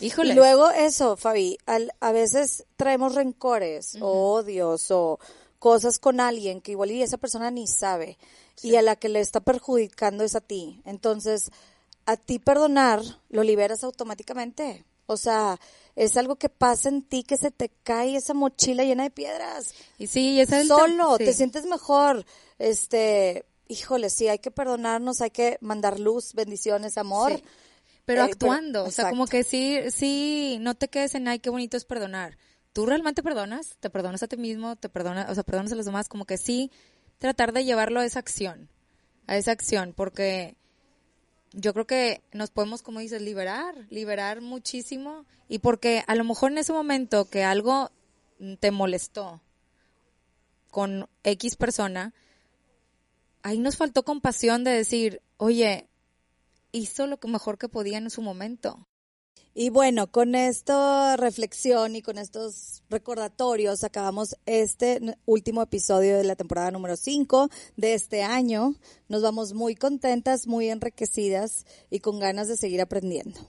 híjole. 0.00 0.32
Y 0.32 0.36
luego 0.36 0.70
eso, 0.70 1.16
Fabi, 1.16 1.58
al- 1.66 1.92
a 2.00 2.12
veces 2.12 2.64
traemos 2.76 3.14
rencores 3.14 3.96
o 4.00 4.32
odios 4.32 4.90
o 4.90 5.18
cosas 5.58 5.98
con 5.98 6.20
alguien 6.20 6.60
que 6.60 6.72
igual 6.72 6.90
y 6.92 7.02
esa 7.02 7.18
persona 7.18 7.50
ni 7.50 7.66
sabe 7.66 8.16
y 8.62 8.76
a 8.76 8.82
la 8.82 8.96
que 8.96 9.08
le 9.08 9.20
está 9.20 9.40
perjudicando 9.40 10.24
es 10.24 10.34
a 10.34 10.40
ti. 10.40 10.80
Entonces, 10.84 11.50
a 12.06 12.16
ti 12.16 12.38
perdonar 12.38 13.02
lo 13.28 13.42
liberas 13.42 13.84
automáticamente. 13.84 14.84
O 15.06 15.16
sea, 15.16 15.58
es 15.98 16.16
algo 16.16 16.36
que 16.36 16.48
pasa 16.48 16.88
en 16.88 17.02
ti 17.02 17.24
que 17.24 17.36
se 17.36 17.50
te 17.50 17.70
cae 17.82 18.14
esa 18.16 18.32
mochila 18.32 18.84
llena 18.84 19.02
de 19.02 19.10
piedras. 19.10 19.74
y 19.98 20.06
sí, 20.06 20.40
esa 20.40 20.56
es 20.56 20.62
el 20.62 20.68
Solo, 20.68 21.16
sí. 21.18 21.24
te 21.24 21.32
sientes 21.32 21.66
mejor. 21.66 22.24
Este, 22.58 23.46
híjole, 23.66 24.08
sí, 24.10 24.28
hay 24.28 24.38
que 24.38 24.50
perdonarnos, 24.50 25.20
hay 25.20 25.30
que 25.30 25.58
mandar 25.60 25.98
luz, 25.98 26.34
bendiciones, 26.34 26.98
amor. 26.98 27.32
Sí. 27.36 27.44
Pero 28.04 28.22
Eh, 28.22 28.30
actuando, 28.30 28.80
pero- 28.80 28.88
o 28.88 28.90
sea, 28.90 29.10
como 29.10 29.26
que 29.26 29.42
sí, 29.44 29.78
sí, 29.90 30.58
no 30.60 30.74
te 30.74 30.88
quedes 30.88 31.14
en, 31.14 31.28
ay, 31.28 31.40
qué 31.40 31.50
bonito 31.50 31.76
es 31.76 31.84
perdonar. 31.84 32.38
¿Tú 32.72 32.86
realmente 32.86 33.22
perdonas? 33.22 33.76
¿Te 33.80 33.90
perdonas 33.90 34.22
a 34.22 34.28
ti 34.28 34.36
mismo? 34.36 34.76
¿Te 34.76 34.88
perdonas, 34.88 35.28
o 35.30 35.34
sea, 35.34 35.42
perdonas 35.42 35.72
a 35.72 35.74
los 35.74 35.84
demás? 35.86 36.08
Como 36.08 36.24
que 36.26 36.38
sí, 36.38 36.70
tratar 37.18 37.52
de 37.52 37.64
llevarlo 37.64 38.00
a 38.00 38.04
esa 38.06 38.20
acción, 38.20 38.70
a 39.26 39.36
esa 39.36 39.50
acción, 39.50 39.92
porque 39.96 40.56
yo 41.52 41.72
creo 41.72 41.86
que 41.86 42.22
nos 42.32 42.50
podemos, 42.50 42.82
como 42.82 43.00
dices, 43.00 43.22
liberar, 43.22 43.74
liberar 43.90 44.40
muchísimo, 44.40 45.24
y 45.48 45.60
porque 45.60 46.04
a 46.06 46.14
lo 46.14 46.24
mejor 46.24 46.52
en 46.52 46.58
ese 46.58 46.72
momento 46.72 47.26
que 47.26 47.44
algo 47.44 47.90
te 48.60 48.70
molestó 48.70 49.40
con 50.70 51.08
X 51.24 51.56
persona, 51.56 52.12
ahí 53.42 53.58
nos 53.58 53.76
faltó 53.76 54.04
compasión 54.04 54.64
de 54.64 54.72
decir, 54.72 55.22
oye, 55.36 55.88
hizo 56.72 57.06
lo 57.06 57.18
mejor 57.26 57.58
que 57.58 57.68
podía 57.68 57.98
en 57.98 58.10
su 58.10 58.22
momento. 58.22 58.87
Y 59.54 59.70
bueno, 59.70 60.06
con 60.06 60.36
esta 60.36 61.16
reflexión 61.16 61.96
y 61.96 62.02
con 62.02 62.16
estos 62.16 62.82
recordatorios 62.90 63.82
acabamos 63.82 64.36
este 64.46 65.16
último 65.26 65.62
episodio 65.62 66.16
de 66.16 66.24
la 66.24 66.36
temporada 66.36 66.70
número 66.70 66.96
5 66.96 67.50
de 67.76 67.94
este 67.94 68.22
año. 68.22 68.76
Nos 69.08 69.22
vamos 69.22 69.54
muy 69.54 69.74
contentas, 69.74 70.46
muy 70.46 70.68
enriquecidas 70.68 71.66
y 71.90 71.98
con 71.98 72.20
ganas 72.20 72.46
de 72.46 72.56
seguir 72.56 72.80
aprendiendo. 72.80 73.40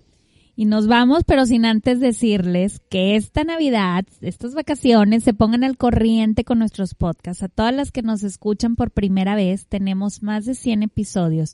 Y 0.59 0.65
nos 0.65 0.87
vamos, 0.87 1.23
pero 1.25 1.45
sin 1.45 1.63
antes 1.63 2.01
decirles 2.01 2.81
que 2.89 3.15
esta 3.15 3.45
Navidad, 3.45 4.03
estas 4.19 4.55
vacaciones, 4.55 5.23
se 5.23 5.33
pongan 5.33 5.63
al 5.63 5.77
corriente 5.77 6.43
con 6.43 6.59
nuestros 6.59 6.95
podcasts. 6.95 7.43
A 7.43 7.47
todas 7.47 7.73
las 7.73 7.91
que 7.91 8.01
nos 8.01 8.23
escuchan 8.23 8.75
por 8.75 8.91
primera 8.91 9.35
vez, 9.35 9.67
tenemos 9.67 10.21
más 10.21 10.43
de 10.43 10.55
100 10.55 10.83
episodios. 10.83 11.53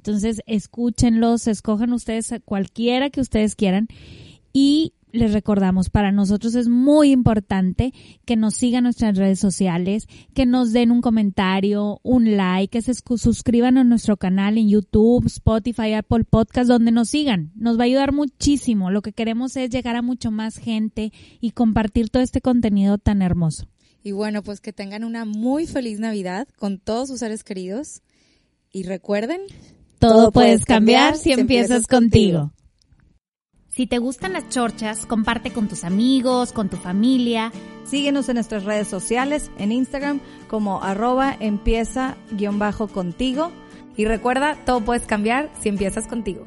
Entonces, 0.00 0.40
escúchenlos, 0.46 1.46
escojan 1.46 1.92
ustedes 1.92 2.32
a 2.32 2.40
cualquiera 2.40 3.10
que 3.10 3.20
ustedes 3.20 3.54
quieran. 3.54 3.86
Y 4.50 4.94
les 5.12 5.34
recordamos, 5.34 5.90
para 5.90 6.10
nosotros 6.10 6.54
es 6.54 6.68
muy 6.68 7.10
importante 7.10 7.92
que 8.24 8.36
nos 8.36 8.54
sigan 8.54 8.84
nuestras 8.84 9.18
redes 9.18 9.38
sociales, 9.40 10.06
que 10.32 10.46
nos 10.46 10.72
den 10.72 10.90
un 10.90 11.02
comentario, 11.02 12.00
un 12.02 12.34
like, 12.38 12.78
que 12.78 12.80
se 12.80 12.94
suscriban 12.94 13.76
a 13.76 13.84
nuestro 13.84 14.16
canal 14.16 14.56
en 14.56 14.70
YouTube, 14.70 15.26
Spotify, 15.26 15.92
Apple 15.92 16.24
Podcast, 16.24 16.68
donde 16.68 16.92
nos 16.92 17.10
sigan. 17.10 17.52
Nos 17.54 17.78
va 17.78 17.82
a 17.82 17.86
ayudar 17.86 18.12
muchísimo. 18.12 18.90
Lo 18.90 19.02
que 19.02 19.12
queremos 19.12 19.54
es 19.56 19.68
llegar 19.68 19.96
a 19.96 20.02
mucho 20.02 20.30
más 20.30 20.56
gente 20.56 21.12
y 21.42 21.50
compartir 21.50 22.08
todo 22.08 22.22
este 22.22 22.40
contenido 22.40 22.96
tan 22.96 23.20
hermoso. 23.20 23.66
Y 24.02 24.12
bueno, 24.12 24.42
pues 24.42 24.62
que 24.62 24.72
tengan 24.72 25.04
una 25.04 25.26
muy 25.26 25.66
feliz 25.66 26.00
Navidad 26.00 26.48
con 26.56 26.78
todos 26.78 27.08
sus 27.08 27.18
seres 27.18 27.44
queridos. 27.44 28.00
Y 28.72 28.84
recuerden, 28.84 29.40
Todo, 30.00 30.32
puedes 30.32 30.64
cambiar 30.64 31.16
si 31.16 31.32
empiezas 31.32 31.86
contigo. 31.86 32.52
Si 33.68 33.86
te 33.86 33.98
gustan 33.98 34.32
las 34.32 34.48
chorchas, 34.48 35.04
comparte 35.04 35.52
con 35.52 35.68
tus 35.68 35.84
amigos, 35.84 36.52
con 36.52 36.70
tu 36.70 36.78
familia. 36.78 37.52
Síguenos 37.84 38.28
en 38.30 38.34
nuestras 38.36 38.64
redes 38.64 38.88
sociales, 38.88 39.50
en 39.58 39.72
Instagram 39.72 40.20
como 40.48 40.82
arroba 40.82 41.36
empieza 41.38 42.16
guion 42.32 42.58
bajo 42.58 42.88
contigo. 42.88 43.52
y 43.96 44.06
recuerda, 44.06 44.56
todo 44.64 44.80
puedes 44.80 45.02
cambiar 45.02 45.50
si 45.60 45.68
empiezas 45.68 46.06
contigo. 46.06 46.46